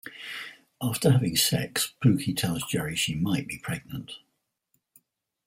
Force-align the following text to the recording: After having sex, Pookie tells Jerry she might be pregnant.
After 0.81 1.11
having 1.11 1.35
sex, 1.35 1.93
Pookie 2.01 2.35
tells 2.35 2.63
Jerry 2.65 2.95
she 2.95 3.13
might 3.13 3.47
be 3.47 3.59
pregnant. 3.59 4.13